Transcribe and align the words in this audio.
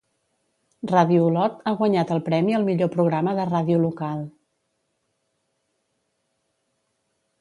Ràdio 0.91 1.25
Olot 1.25 1.59
ha 1.65 1.73
guanyat 1.81 2.13
el 2.15 2.23
premi 2.31 2.57
al 2.59 2.65
millor 2.69 2.91
programa 2.95 3.35
de 3.41 3.45
ràdio 3.51 3.83
local. 3.85 4.25